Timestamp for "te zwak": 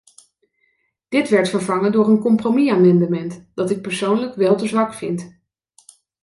4.57-4.93